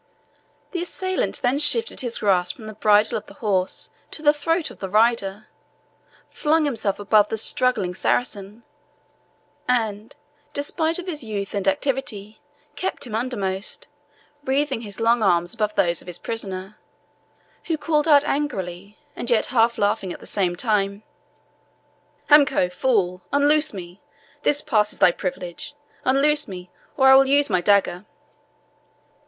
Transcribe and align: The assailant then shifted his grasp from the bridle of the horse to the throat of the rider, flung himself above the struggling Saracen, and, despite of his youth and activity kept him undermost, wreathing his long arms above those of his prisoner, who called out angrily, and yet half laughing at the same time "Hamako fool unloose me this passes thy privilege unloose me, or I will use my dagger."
The 0.71 0.81
assailant 0.81 1.43
then 1.43 1.59
shifted 1.59 1.99
his 1.99 2.17
grasp 2.17 2.55
from 2.55 2.65
the 2.65 2.73
bridle 2.73 3.19
of 3.19 3.27
the 3.27 3.35
horse 3.35 3.91
to 4.09 4.23
the 4.23 4.33
throat 4.33 4.71
of 4.71 4.79
the 4.79 4.89
rider, 4.89 5.45
flung 6.31 6.65
himself 6.65 6.97
above 6.97 7.29
the 7.29 7.37
struggling 7.37 7.93
Saracen, 7.93 8.63
and, 9.67 10.15
despite 10.53 10.97
of 10.97 11.05
his 11.05 11.23
youth 11.23 11.53
and 11.53 11.67
activity 11.67 12.41
kept 12.75 13.05
him 13.05 13.13
undermost, 13.13 13.87
wreathing 14.43 14.81
his 14.81 14.99
long 14.99 15.21
arms 15.21 15.53
above 15.53 15.75
those 15.75 16.01
of 16.01 16.07
his 16.07 16.17
prisoner, 16.17 16.79
who 17.65 17.77
called 17.77 18.07
out 18.07 18.25
angrily, 18.25 18.97
and 19.15 19.29
yet 19.29 19.45
half 19.53 19.77
laughing 19.77 20.11
at 20.11 20.19
the 20.19 20.25
same 20.25 20.55
time 20.55 21.03
"Hamako 22.29 22.69
fool 22.69 23.21
unloose 23.31 23.71
me 23.71 24.01
this 24.41 24.63
passes 24.63 24.97
thy 24.97 25.11
privilege 25.11 25.75
unloose 26.03 26.47
me, 26.47 26.71
or 26.97 27.07
I 27.09 27.13
will 27.15 27.27
use 27.27 27.51
my 27.51 27.61
dagger." 27.61 28.05